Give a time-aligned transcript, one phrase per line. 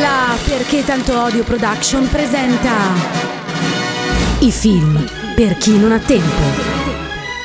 [0.00, 2.72] La Perché tanto odio production presenta
[4.38, 6.42] i film per chi non ha tempo.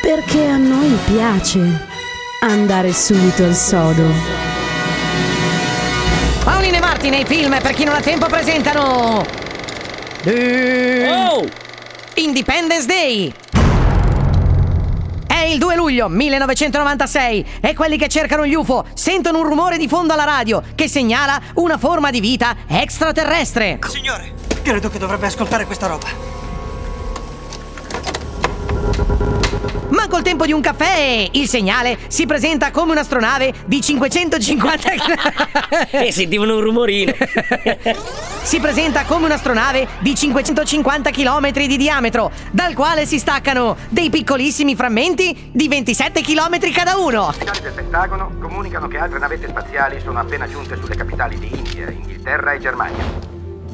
[0.02, 1.60] Perché a noi piace
[2.40, 4.04] andare subito al sodo.
[6.44, 9.26] Pauline e Marti nei film per chi non ha tempo presentano
[10.24, 11.46] The Oh!
[12.14, 13.34] Independence Day
[15.46, 19.88] È il 2 luglio 1996 e quelli che cercano gli UFO sentono un rumore di
[19.88, 23.78] fondo alla radio che segnala una forma di vita extraterrestre.
[23.88, 24.34] Signore,
[24.64, 26.35] credo che dovrebbe ascoltare questa roba.
[30.06, 34.90] Ma col tempo di un caffè il segnale si presenta come un'astronave di 550
[35.90, 37.12] E sentivano un rumorino.
[38.46, 44.76] Si presenta come un'astronave di 550 km di diametro, dal quale si staccano dei piccolissimi
[44.76, 47.30] frammenti di 27 km cada uno.
[47.30, 51.90] ufficiali del Pentagono comunicano che altre navette spaziali sono appena giunte sulle capitali di India,
[51.90, 53.04] Inghilterra e Germania,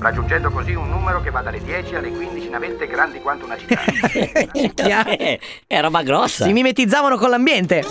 [0.01, 3.79] raggiungendo così un numero che va dalle 10 alle 15 navette grandi quanto una città.
[5.17, 6.45] Eh, È roba grossa.
[6.45, 7.85] Si mimetizzavano con l'ambiente.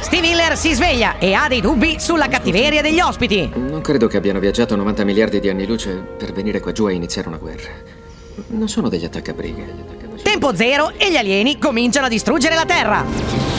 [0.00, 3.50] Steve Hiller si sveglia e ha dei dubbi sulla cattiveria degli ospiti.
[3.54, 6.92] Non credo che abbiano viaggiato 90 miliardi di anni luce per venire qua giù a
[6.92, 7.70] iniziare una guerra.
[8.48, 9.74] Non sono degli attaccabrighe.
[10.22, 13.51] Tempo zero e gli alieni cominciano a distruggere la Terra.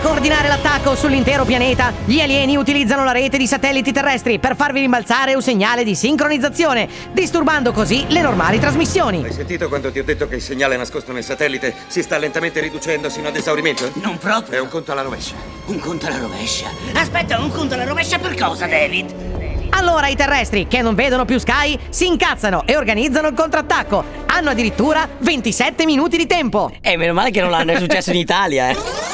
[0.00, 4.80] Per coordinare l'attacco sull'intero pianeta, gli alieni utilizzano la rete di satelliti terrestri per farvi
[4.80, 9.22] rimbalzare un segnale di sincronizzazione, disturbando così le normali trasmissioni.
[9.22, 12.60] Hai sentito quando ti ho detto che il segnale nascosto nel satellite si sta lentamente
[12.60, 13.92] riducendo sino ad esaurimento?
[13.96, 14.56] Non proprio.
[14.56, 15.34] È un conto alla rovescia.
[15.66, 16.70] Un conto alla rovescia.
[16.94, 19.68] Aspetta, un conto alla rovescia per cosa, David?
[19.68, 24.02] Allora i terrestri, che non vedono più Sky, si incazzano e organizzano il contrattacco.
[24.24, 26.72] Hanno addirittura 27 minuti di tempo.
[26.80, 29.09] Eh, meno male che non l'hanno è successo in Italia, eh.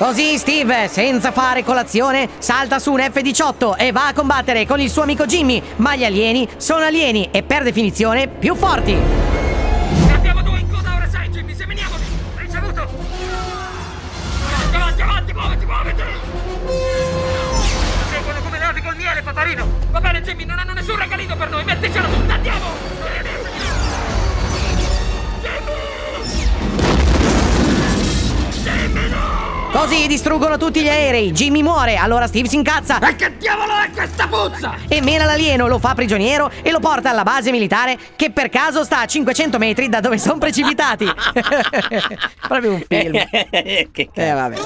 [0.00, 4.88] Così Steve, senza fare colazione, salta su un F-18 e va a combattere con il
[4.88, 8.96] suo amico Jimmy, ma gli alieni sono alieni e per definizione più forti.
[10.10, 12.02] Abbiamo due in coda ora sei, Jimmy, seminiamoli!
[12.36, 12.88] Ricevuto!
[14.72, 16.02] Avanti, avanti, muoviti, muoviti!
[18.10, 19.66] Seguono come navi col miele, paparino!
[19.90, 23.49] Va bene, Jimmy, non hanno nessun regalino per noi, metticelo tutta, andiamo!
[29.90, 33.90] Così distruggono tutti gli aerei, Jimmy muore, allora Steve si incazza E che diavolo è
[33.90, 34.76] questa puzza?
[34.86, 38.84] e mena l'alieno, lo fa prigioniero e lo porta alla base militare che per caso
[38.84, 41.06] sta a 500 metri da dove sono precipitati.
[42.46, 43.18] Proprio un film.
[43.90, 44.56] che Eh vabbè.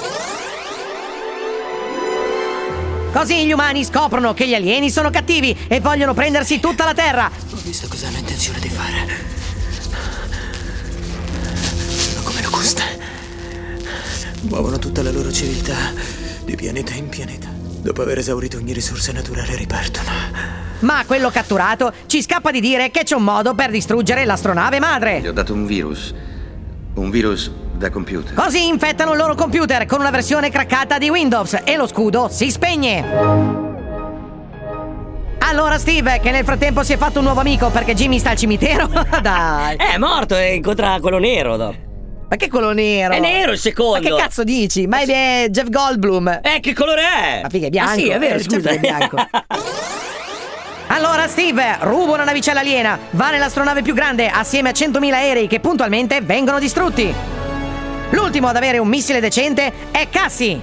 [3.11, 7.31] Così gli umani scoprono che gli alieni sono cattivi e vogliono prendersi tutta la Terra.
[7.51, 9.44] Ho visto cosa hanno intenzione di fare.
[14.49, 15.75] Muovono tutta la loro civiltà
[16.43, 17.47] di pianeta in pianeta.
[17.81, 20.09] Dopo aver esaurito ogni risorsa naturale ripartono.
[20.79, 24.81] Ma quello catturato ci scappa di dire che c'è un modo per distruggere l'astronave Gli
[24.81, 25.27] madre.
[25.27, 26.13] ho dato un virus.
[26.95, 28.33] Un virus da computer.
[28.33, 32.49] Così infettano il loro computer con una versione craccata di Windows e lo scudo si
[32.51, 33.63] spegne.
[35.39, 38.37] Allora Steve, che nel frattempo si è fatto un nuovo amico perché Jimmy sta al
[38.37, 38.87] cimitero,
[39.21, 39.75] dai.
[39.75, 41.55] Eh, È morto e incontra quello nero.
[41.57, 41.84] dopo.
[42.27, 43.13] Ma che quello nero?
[43.13, 44.09] È nero il secondo.
[44.09, 44.87] Ma che cazzo dici?
[44.87, 46.39] Ma è Jeff Goldblum.
[46.41, 47.39] Eh, che colore è?
[47.43, 47.91] Ma figa, è bianco.
[47.91, 48.69] Ah, sì, è vero, Eh, scusa.
[48.69, 49.17] è bianco.
[50.87, 55.59] Allora Steve ruba una navicella aliena, va nell'astronave più grande assieme a 100.000 aerei che
[55.59, 57.13] puntualmente vengono distrutti.
[58.11, 60.61] L'ultimo ad avere un missile decente è Cassie.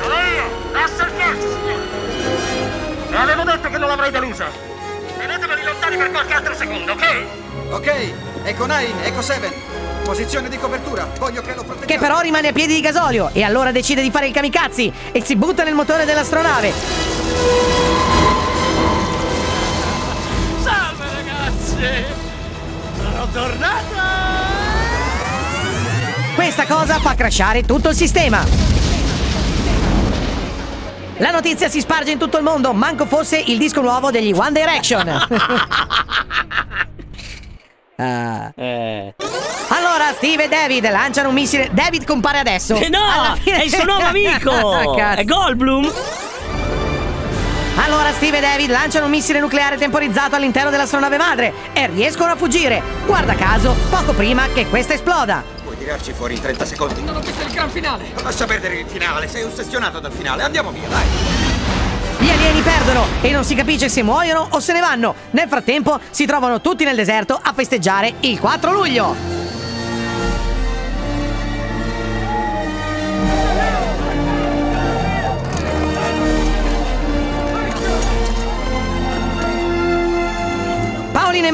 [0.00, 0.72] Sono io!
[0.72, 1.80] Russell signore!
[3.10, 4.46] E avevo detto che non l'avrei delusa!
[5.18, 7.06] Teneteveli lontani per qualche altro secondo, ok?
[7.70, 7.92] Ok,
[8.44, 9.52] Eco 9, Eco 7.
[10.04, 11.08] Posizione di copertura.
[11.18, 11.86] Voglio che lo proteggiate.
[11.86, 15.22] Che però rimane a piedi di gasolio e allora decide di fare il kamikaze e
[15.24, 16.72] si butta nel motore dell'astronave.
[20.62, 22.04] Salve ragazzi!
[22.96, 24.02] Sono tornata!
[26.34, 28.44] Questa cosa fa crashare tutto il sistema.
[31.18, 34.52] La notizia si sparge in tutto il mondo, manco fosse il disco nuovo degli One
[34.52, 35.26] Direction.
[37.94, 38.51] Ah.
[40.22, 41.68] Steve e David lanciano un missile.
[41.72, 42.76] David compare adesso.
[42.76, 43.00] Eh, no!
[43.02, 44.50] Alla fine- È il suo nuovo amico!
[44.52, 45.20] Ah, cazzo.
[45.20, 45.92] è Goldblum!
[47.74, 52.36] Allora Steve e David lanciano un missile nucleare temporizzato all'interno dell'astronave madre e riescono a
[52.36, 52.80] fuggire.
[53.04, 55.42] Guarda caso, poco prima che questa esploda.
[55.64, 57.02] Puoi tirarci fuori in 30 secondi?
[57.02, 58.04] Non ho visto il gran finale!
[58.22, 60.44] Lascia perdere il finale, sei ossessionato dal finale.
[60.44, 61.04] Andiamo via, dai.
[62.18, 65.16] Gli alieni perdono e non si capisce se muoiono o se ne vanno.
[65.30, 69.40] Nel frattempo si trovano tutti nel deserto a festeggiare il 4 luglio.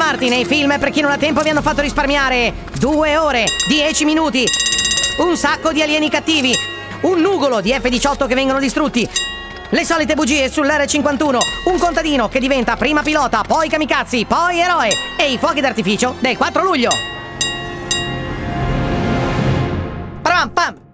[0.09, 2.55] Dean e Martin e i film per chi non ha tempo vi hanno fatto risparmiare
[2.79, 4.45] due ore, 10 minuti,
[5.19, 6.55] un sacco di alieni cattivi,
[7.03, 9.07] un nugolo di F-18 che vengono distrutti,
[9.71, 14.89] le solite bugie sull'R-51, un contadino che diventa prima pilota, poi kamikaze, poi eroe
[15.19, 16.91] e i fuochi d'artificio del 4 luglio.
[20.23, 20.88] Pam pam!